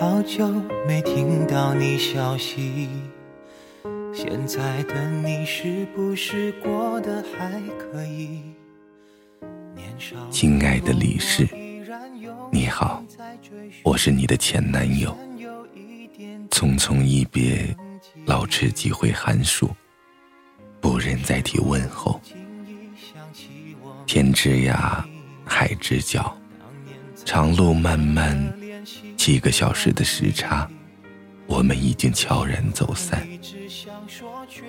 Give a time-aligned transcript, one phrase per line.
[0.00, 0.48] 好久
[0.86, 2.88] 没听到你消息，
[4.14, 8.40] 现在的你是不是过得还可以？
[10.30, 11.46] 亲爱的李氏，
[12.50, 13.04] 你好，
[13.82, 15.14] 我是你的前男友。
[16.48, 17.76] 匆匆一别，
[18.24, 19.68] 老翅几回寒暑，
[20.80, 22.18] 不忍再提问候。
[24.06, 25.04] 天之涯，
[25.44, 26.34] 海之角，
[27.26, 28.34] 长路漫漫，
[29.16, 30.68] 七个小时的时差，
[31.46, 33.26] 我们已经悄然走散。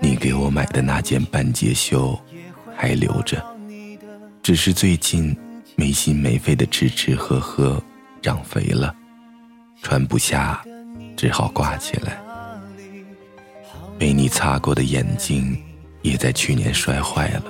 [0.00, 2.18] 你给我买的那件半截袖
[2.76, 3.44] 还留着，
[4.42, 5.36] 只是最近
[5.76, 7.82] 没心没肺的吃吃喝喝，
[8.22, 8.94] 长肥了，
[9.82, 10.62] 穿不下，
[11.16, 12.20] 只好挂起来。
[13.98, 15.56] 被你擦过的眼睛，
[16.02, 17.44] 也在去年摔坏了，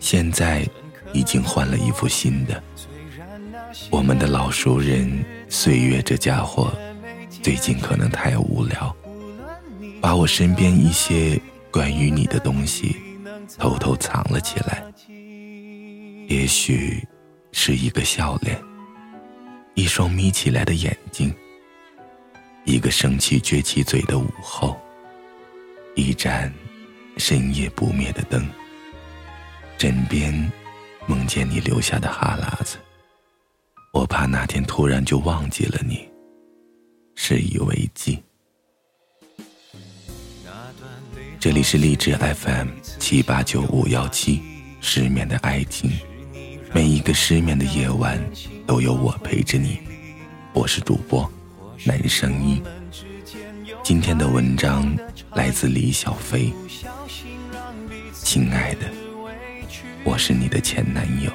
[0.00, 0.66] 现在。
[1.12, 2.60] 已经换了一副新的。
[3.94, 6.76] 我们的老熟人岁月这家伙，
[7.40, 8.92] 最近可能太无聊，
[10.00, 12.96] 把我身边一些关于你的东西
[13.56, 14.82] 偷偷藏了起来。
[16.26, 17.06] 也许
[17.52, 18.60] 是一个笑脸，
[19.74, 21.32] 一双眯起来的眼睛，
[22.64, 24.76] 一个生气撅起嘴的午后，
[25.94, 26.52] 一盏
[27.16, 28.44] 深夜不灭的灯，
[29.78, 30.50] 枕边。
[31.06, 32.78] 梦见你留下的哈喇子，
[33.94, 36.08] 我怕哪天突然就忘记了你，
[37.14, 38.20] 事以为继。
[41.38, 44.42] 这里是励志 FM 七八九五幺七，
[44.80, 45.92] 失眠的爱情，
[46.72, 48.20] 每一个失眠的夜晚
[48.66, 49.78] 都有我陪着你。
[50.52, 51.30] 我是主播
[51.84, 52.60] 男声音。
[53.84, 54.92] 今天的文章
[55.36, 56.52] 来自李小飞，
[58.12, 58.90] 亲爱的。
[60.02, 61.30] 我是你的前男友。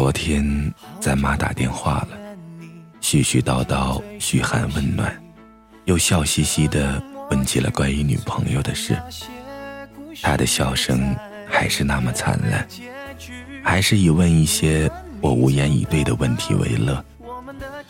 [0.00, 2.16] 昨天咱妈打电话了，
[3.02, 5.14] 絮絮叨叨、嘘寒问暖，
[5.84, 7.00] 又笑嘻嘻的
[7.30, 8.98] 问起了关于女朋友的事。
[10.22, 11.14] 她的笑声
[11.46, 12.66] 还是那么灿烂，
[13.62, 14.90] 还是以问一些
[15.20, 17.04] 我无言以对的问题为乐，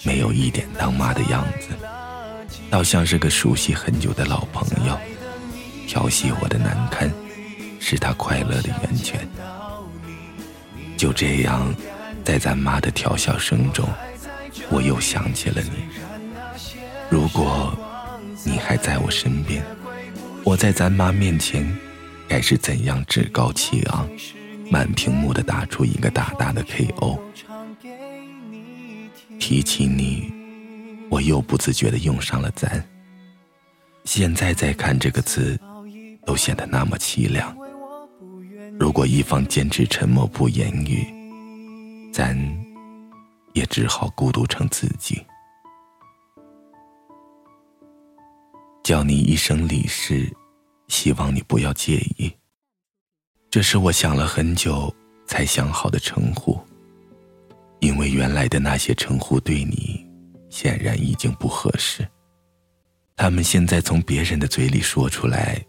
[0.03, 1.69] 没有一点当妈的样子。
[2.69, 4.99] 倒像是个熟悉很久的老朋友，
[5.87, 7.09] 调戏我的难堪，
[7.79, 9.21] 是他快乐的源泉。
[10.97, 11.73] 就这样，
[12.25, 13.89] 在咱妈的调笑声中，
[14.71, 15.71] 我又想起了你。
[17.09, 17.77] 如果
[18.45, 19.63] 你还在我身边，
[20.45, 21.67] 我在咱妈面前，
[22.29, 24.09] 该是怎样趾高气昂，
[24.71, 27.19] 满屏幕的打出一个大大的 KO。
[29.39, 30.33] 提起你。
[31.11, 32.85] 我又不自觉的用上了“咱”。
[34.07, 35.59] 现在再看这个字，
[36.25, 37.53] 都显得那么凄凉。
[38.79, 41.05] 如果一方坚持沉默不言语，
[42.13, 42.37] 咱
[43.55, 45.25] 也只好孤独成自己。
[48.83, 50.31] 叫你一声李氏，
[50.89, 52.33] 希望你不要介意。
[53.51, 54.95] 这是我想了很久
[55.27, 56.59] 才想好的称呼，
[57.81, 60.09] 因为原来的那些称呼对你。
[60.51, 62.05] 显然已经不合适。
[63.15, 65.65] 他们现在从别人的嘴里说出来，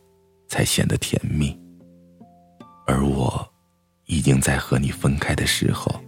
[0.48, 1.56] 才显得甜蜜。
[2.88, 3.48] 而我，
[4.08, 6.04] 已经在和你分开的时候，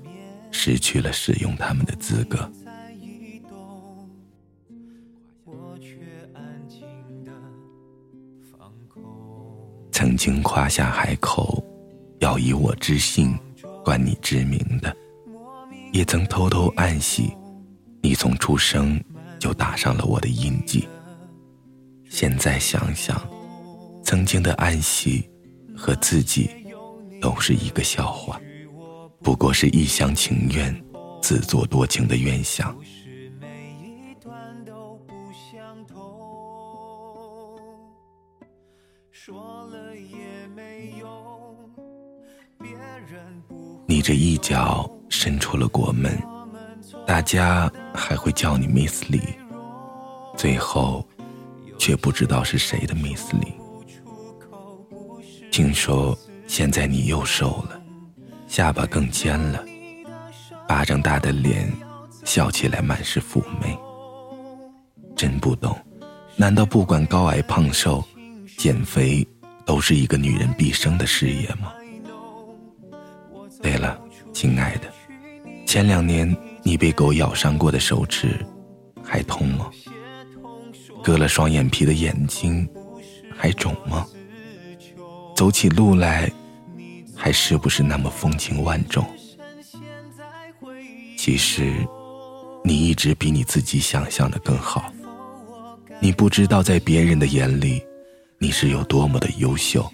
[0.66, 2.50] 失去了使用他们的资格。
[9.92, 11.62] 曾经夸下海口，
[12.20, 13.38] 要以我之姓，
[13.84, 14.96] 冠你之名的，
[15.92, 17.36] 也曾偷偷暗喜。
[18.02, 19.04] 你从出生
[19.40, 20.88] 就打上了我的印记。
[22.10, 23.22] 现在想想，
[24.02, 25.30] 曾经的暗喜
[25.76, 26.50] 和自己
[27.22, 28.40] 都是一个笑话，
[29.24, 30.84] 不过是一厢情愿、
[31.22, 32.78] 自作多情的愿想。
[43.88, 46.22] 你这一脚伸出了国门。
[47.06, 49.20] 大家还会叫你 Miss 李，
[50.38, 51.06] 最后
[51.78, 53.54] 却不知道是谁的 Miss 李。
[55.52, 56.18] 听说
[56.48, 57.83] 现在你又瘦了，
[58.54, 59.66] 下巴更尖了，
[60.68, 61.74] 巴掌大的脸，
[62.24, 63.76] 笑起来满是妩媚。
[65.16, 65.76] 真不懂，
[66.36, 68.04] 难道不管高矮胖瘦，
[68.56, 69.28] 减肥
[69.66, 71.74] 都是一个女人毕生的事业吗？
[73.60, 74.00] 对了，
[74.32, 74.82] 亲爱的，
[75.66, 76.32] 前两年。
[76.66, 78.40] 你被狗咬伤过的手指
[79.04, 79.70] 还痛吗？
[81.04, 82.70] 割了双眼皮的眼睛
[83.36, 84.08] 还肿吗？
[85.36, 86.32] 走起路来
[87.24, 89.06] 还是不是那么风情万种？
[91.18, 91.74] 其实，
[92.66, 94.92] 你一直比你自己想象的更好。
[96.02, 97.82] 你不知道，在别人的眼里，
[98.40, 99.90] 你是有多么的优秀，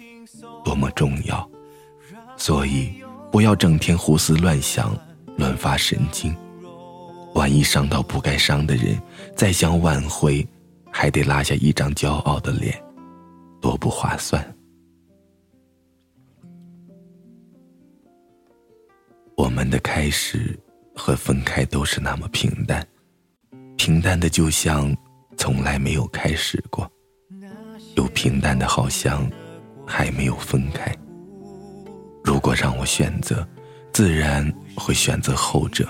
[0.64, 1.48] 多么重要。
[2.36, 3.00] 所以，
[3.30, 4.92] 不要整天胡思乱想，
[5.36, 6.34] 乱发神经。
[7.34, 9.00] 万一伤到不该伤的人，
[9.36, 10.44] 再想挽回，
[10.90, 12.76] 还得拉下一张骄傲的脸，
[13.60, 14.44] 多不划算。
[19.50, 20.56] 我们的开始
[20.94, 22.86] 和分开都是那么平淡，
[23.76, 24.96] 平淡的就像
[25.36, 26.88] 从来没有开始过，
[27.96, 29.28] 又平淡的好像
[29.84, 30.96] 还没有分开。
[32.22, 33.46] 如果让我选择，
[33.92, 35.84] 自然会选择后者。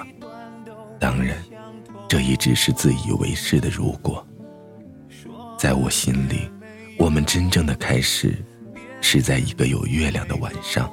[0.99, 1.37] 当然，
[2.09, 3.69] 这一直是自以为是的。
[3.69, 4.27] 如果，
[5.59, 6.51] 在我心里，
[6.99, 8.43] 我们真正的开始，
[9.03, 10.91] 是在一个有月亮的晚上。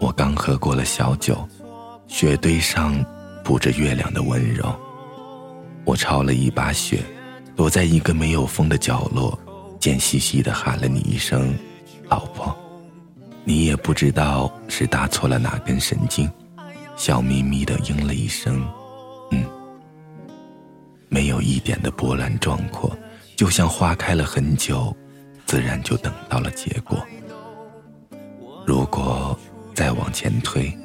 [0.00, 1.46] 我刚喝过了小酒，
[2.08, 3.04] 雪堆上
[3.44, 4.74] 铺着月亮的温柔。
[5.84, 7.00] 我抄了一把雪，
[7.54, 9.38] 躲在一个没有风的角落，
[9.78, 11.56] 贱兮兮的喊了你一声
[12.08, 12.56] “老婆”。
[13.44, 16.28] 你也不知道是打错了哪根神经，
[16.96, 18.66] 笑眯眯的应了一声。
[19.30, 19.44] 嗯，
[21.08, 22.90] 没有一点的波澜壮阔，
[23.36, 24.94] 就像花开了很久，
[25.46, 26.98] 自然就等到了结果。
[28.66, 29.38] 如果
[29.72, 30.76] 再往前推，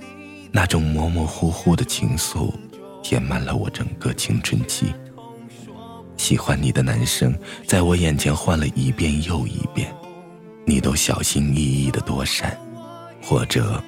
[0.52, 2.52] 那种模模糊糊的情愫，
[3.02, 4.94] 填满了我整个青春期。
[6.18, 7.34] 喜欢你的男生，
[7.66, 9.94] 在我眼前换了一遍又一遍，
[10.66, 12.56] 你都小心翼翼的躲闪，
[13.24, 13.82] 或者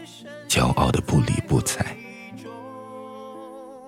[0.48, 1.86] 骄傲的不理不睬。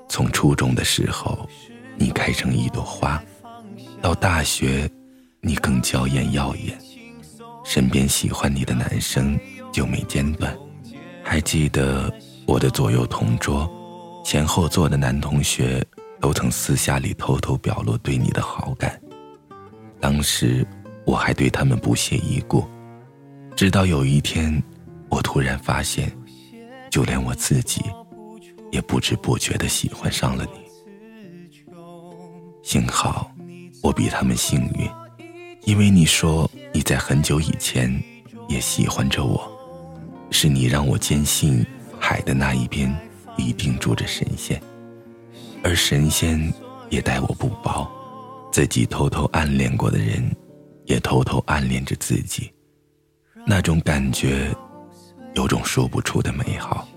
[0.10, 1.50] 从初中的时候，
[1.98, 3.18] 你开成一朵花；
[4.02, 4.90] 到大学，
[5.42, 6.78] 你更娇艳耀眼。
[7.64, 9.40] 身边喜欢你的男生
[9.72, 10.56] 就没间断。
[11.24, 12.14] 还记得
[12.46, 13.70] 我的左右同桌，
[14.24, 15.84] 前后座的男同学
[16.20, 19.00] 都曾私下里偷偷表露对你的好感。
[20.00, 20.66] 当时
[21.06, 22.64] 我还对他们不屑一顾，
[23.56, 24.62] 直到有一天，
[25.10, 26.12] 我突然发现，
[26.90, 27.82] 就连我自己。
[28.72, 30.60] 也不知不觉的喜欢上了你。
[32.62, 33.32] 幸好
[33.82, 34.90] 我比他们幸运，
[35.64, 38.04] 因为你说你在很久以前
[38.50, 39.50] 也喜欢着我，
[40.30, 41.66] 是你让我坚信
[42.08, 42.96] 海的那一边
[43.36, 44.62] 一定住着神仙，
[45.64, 46.54] 而神仙
[46.92, 47.90] 也待我不薄，
[48.52, 50.24] 自己偷偷暗恋过的人，
[50.86, 52.54] 也偷偷暗恋着自己，
[53.44, 54.56] 那种感觉，
[55.34, 56.88] 有种说不出的美好。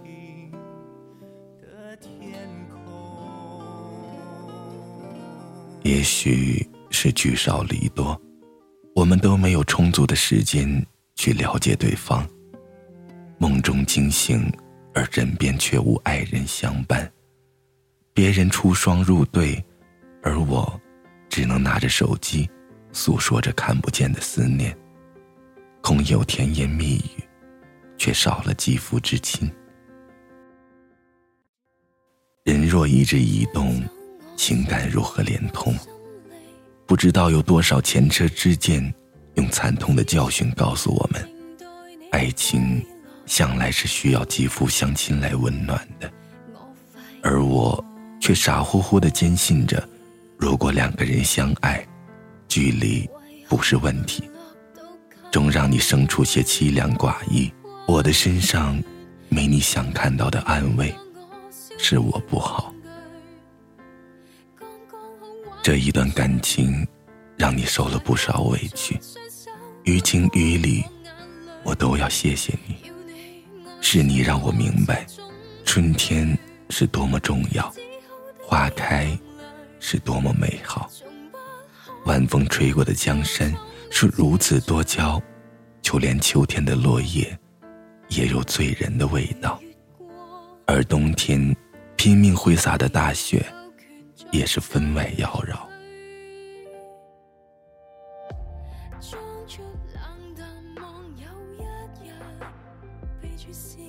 [5.84, 8.20] 也许是聚少离多，
[8.94, 12.28] 我们都没有充足的时间去了解对方。
[13.38, 14.52] 梦中惊醒，
[14.98, 17.08] 而枕边却无爱人相伴。
[18.12, 19.64] 别人出双入对，
[20.24, 20.80] 而我
[21.28, 22.50] 只能拿着手机，
[22.92, 24.76] 诉说着看不见的思念。
[25.80, 27.22] 空有甜言蜜语，
[27.96, 29.48] 却少了肌肤之亲。
[32.42, 33.80] 人若一直移动。
[34.36, 35.74] 情感如何连通？
[36.86, 38.94] 不知道有多少前车之鉴，
[39.34, 41.28] 用惨痛的教训告诉我们：
[42.12, 42.80] 爱情
[43.28, 46.10] 向来是需要肌肤相亲来温暖的。
[47.22, 47.84] 而我
[48.20, 49.86] 却傻乎乎的坚信着，
[50.36, 51.86] 如果两个人相爱，
[52.48, 53.08] 距离
[53.48, 54.28] 不是问题。
[55.30, 57.52] 终让你生出些凄凉寡意。
[57.86, 58.82] 我的身上
[59.28, 60.94] 没你想看到的安慰，
[61.78, 62.72] 是我不好。
[65.62, 66.86] 这一段感情，
[67.36, 68.98] 让你受了不少委屈，
[69.84, 70.84] 于情于理，
[71.62, 72.76] 我都要谢谢你。
[73.80, 75.06] 是你让我明白，
[75.64, 76.36] 春天
[76.70, 77.72] 是多么重要，
[78.42, 79.18] 花开
[79.80, 80.90] 是多么美好。
[82.04, 83.54] 晚风吹过的江山
[83.90, 85.20] 是如此多娇，
[85.82, 87.38] 就连秋天的落叶，
[88.08, 89.60] 也有醉人的味道。
[90.66, 91.56] 而冬天
[91.96, 93.44] 拼命挥洒的大雪。
[94.30, 95.56] 也是分外妖娆。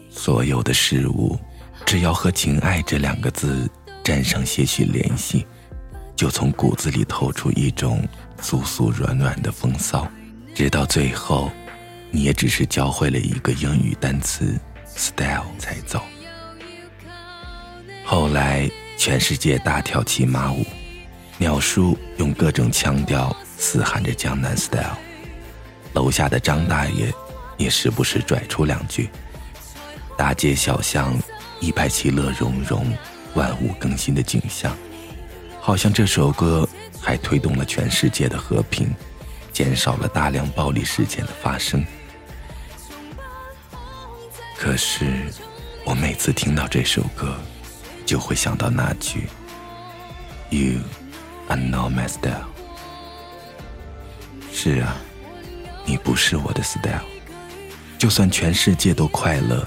[0.10, 1.40] 所有的事物，
[1.86, 3.70] 只要和“情爱”这两个字
[4.04, 5.46] 沾上些许联系，
[6.16, 8.08] 就从骨子里透出一种
[8.42, 10.08] 酥酥软软的风骚，
[10.54, 11.52] 直到最后，
[12.12, 16.02] 你也只是教会了一个英语单词 “style” 才走。
[18.06, 18.70] 后来。
[19.00, 20.66] 全世界大跳骑马舞，
[21.38, 24.98] 鸟叔用各种腔调嘶喊着江南 style，
[25.94, 27.10] 楼下的张大爷
[27.58, 29.10] 也时不时拽出两句。
[30.20, 31.18] 大街小巷
[31.62, 32.86] 一派其乐融融，
[33.36, 34.76] 万物更新的景象，
[35.62, 36.68] 好像这首歌
[37.00, 38.94] 还推动了全世界的和平，
[39.54, 41.86] 减少了大量暴力事件的发生。
[44.58, 45.06] 可是，
[45.86, 47.38] 我每次听到这首歌，
[48.06, 49.30] 就会想到那句
[50.50, 50.82] “You
[51.48, 52.50] are not my style”。
[54.52, 54.98] 是啊，
[55.86, 57.06] 你不是我的 style。
[57.98, 59.66] 就算全世界都快乐，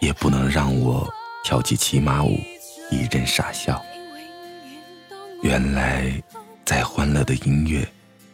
[0.00, 1.08] 也不能让我
[1.44, 2.38] 跳起骑马舞，
[2.90, 3.82] 一阵傻笑。
[5.42, 6.12] 原来，
[6.64, 7.86] 再欢乐的音乐，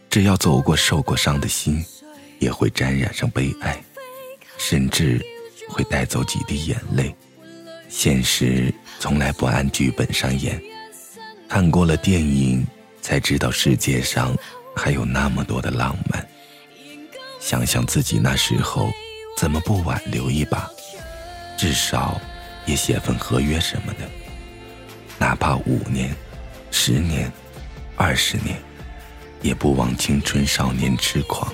[0.08, 1.84] 只要走过受过伤的心，
[2.38, 3.82] 也会沾染上悲哀，
[4.58, 5.20] 甚至。
[5.68, 7.14] 会带走几滴眼泪。
[7.88, 10.60] 现实从来不按剧本上演。
[11.48, 12.66] 看过了电影，
[13.00, 14.36] 才知道世界上
[14.76, 16.28] 还有那么多的浪漫。
[17.40, 18.90] 想想自己那时候，
[19.38, 20.68] 怎么不挽留一把？
[21.62, 22.20] 至少
[22.66, 24.00] 也写份合约什么的。
[25.16, 26.12] 哪怕五年、
[26.72, 27.30] 十年、
[27.94, 28.60] 二十年，
[29.42, 31.52] 也不枉青春少年痴狂。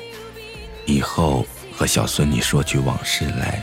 [0.86, 1.46] 以后
[1.76, 3.62] 和小孙女说起往事来。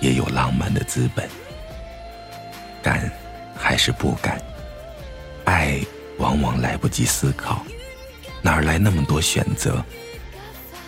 [0.00, 1.28] 也有浪漫的资本，
[2.82, 3.12] 敢
[3.54, 4.40] 还是不敢？
[5.44, 5.78] 爱
[6.16, 7.62] 往往来不及思考，
[8.40, 9.84] 哪来那么多选择？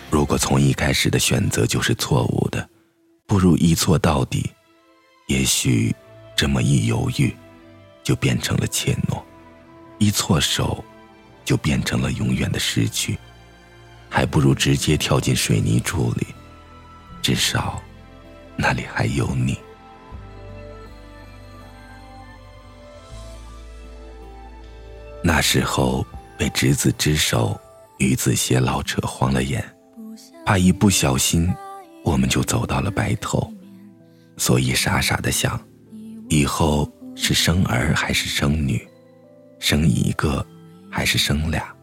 [0.09, 2.67] 如果从一开始的选择就是错误的，
[3.27, 4.49] 不如一错到底。
[5.27, 5.95] 也许
[6.35, 7.35] 这么一犹豫，
[8.03, 9.21] 就变成了怯懦；
[9.97, 10.83] 一错手，
[11.45, 13.17] 就变成了永远的失去。
[14.09, 16.27] 还不如直接跳进水泥柱里，
[17.21, 17.81] 至少。
[18.55, 19.57] 那里还有你。
[25.23, 26.05] 那时候
[26.37, 27.59] 被执子之手，
[27.97, 29.63] 与子偕老扯慌了眼，
[30.45, 31.51] 怕一不小心
[32.03, 33.51] 我们就走到了白头，
[34.37, 35.59] 所以傻傻的想，
[36.29, 38.85] 以后是生儿还是生女，
[39.59, 40.45] 生一个
[40.89, 41.73] 还是生俩，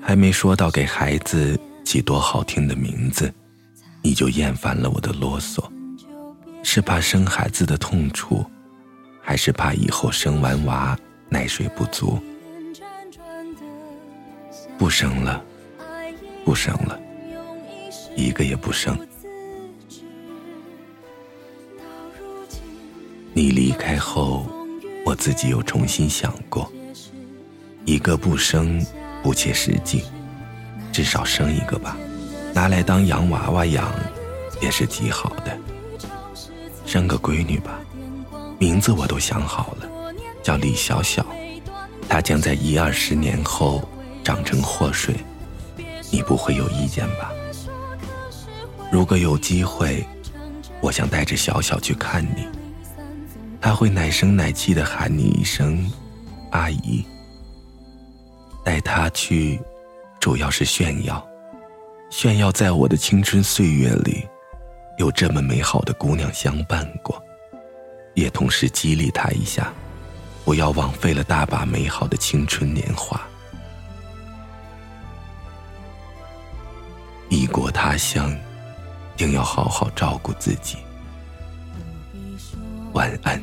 [0.00, 3.32] 还没说到给孩子起多好听的名字，
[4.02, 5.62] 你就厌烦了我的啰嗦。
[6.62, 8.44] 是怕生孩子的痛楚，
[9.20, 12.18] 还是怕以后生完娃奶水不足？
[14.78, 15.44] 不生了，
[16.44, 16.98] 不生了，
[18.16, 18.96] 一个也不生。
[23.84, 24.46] 开后，
[25.04, 26.72] 我自己又重新想过，
[27.84, 28.82] 一个不生
[29.22, 30.02] 不切实际，
[30.90, 31.94] 至少生一个吧，
[32.54, 33.94] 拿来当洋娃娃养，
[34.62, 35.54] 也是极好的。
[36.86, 37.78] 生个闺女吧，
[38.58, 39.86] 名字我都想好了，
[40.42, 41.26] 叫李小小。
[42.08, 43.86] 她将在一二十年后
[44.24, 45.14] 长成祸水，
[46.10, 47.30] 你不会有意见吧？
[48.90, 50.02] 如果有机会，
[50.80, 52.48] 我想带着小小去看你，
[53.64, 55.90] 他会奶声奶气的喊你一声
[56.52, 57.02] “阿姨”。
[58.62, 59.58] 带他去，
[60.20, 61.26] 主要是炫耀，
[62.10, 64.22] 炫耀在我的青春岁月里。
[64.98, 67.18] 有这么美好的姑娘相伴过，
[68.12, 69.72] 也同时激励他一下，
[70.44, 73.18] 不要枉费了大把美好的青春年华。
[77.30, 78.30] 异国他乡，
[79.16, 80.76] 定要好好照顾自己。
[82.92, 83.42] 晚安，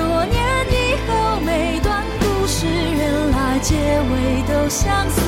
[0.00, 0.40] 多年
[0.72, 5.20] 以后每段故事，原来结尾都相似。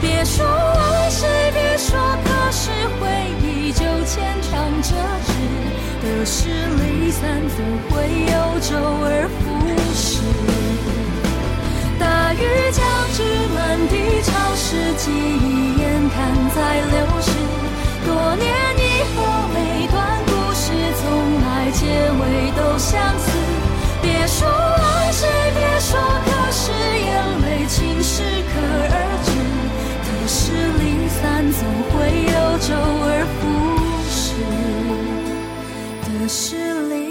[0.00, 3.04] 别说往事，别说可是，回
[3.42, 4.50] 忆就牵肠
[4.80, 4.88] 着
[5.26, 5.30] 纸，
[6.00, 7.20] 得失离散
[7.52, 7.58] 总
[7.90, 7.96] 会
[8.32, 8.72] 有周
[9.04, 9.38] 而复
[9.92, 10.22] 始。
[12.00, 12.40] 大雨
[12.72, 12.80] 将
[13.12, 13.22] 至，
[13.54, 16.16] 满地潮湿，记忆眼看
[16.56, 17.28] 在流逝。
[18.06, 18.48] 多年
[18.78, 19.18] 以后，
[19.52, 21.04] 每段故事从
[21.42, 21.84] 来结
[22.20, 22.22] 尾
[22.56, 23.27] 都相似。
[32.68, 33.48] 周而复
[34.10, 34.36] 始
[36.04, 37.07] 的失灵